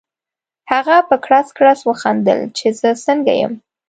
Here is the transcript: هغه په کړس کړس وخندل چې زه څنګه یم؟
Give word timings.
هغه 0.71 0.95
په 1.09 1.15
کړس 1.25 1.47
کړس 1.57 1.79
وخندل 1.89 2.39
چې 2.57 2.67
زه 2.79 2.89
څنګه 3.05 3.33
یم؟ 3.41 3.53